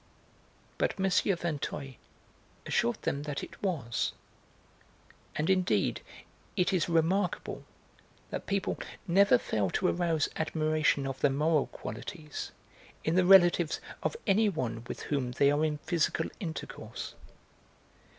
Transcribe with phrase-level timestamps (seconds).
[0.79, 1.05] But M.
[1.11, 1.93] Vinteuil
[2.65, 4.13] assured them that it was,
[5.35, 6.01] and indeed
[6.55, 7.65] it is remarkable
[8.31, 12.51] that people never fail to arouse admiration of their normal qualities
[13.03, 17.13] in the relatives of anyone with whom they are in physical intercourse.